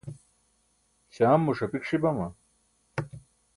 śaamo 1.13 1.51
ṣapik 1.57 1.83
ṣi 1.89 1.97
bama? 2.03 2.27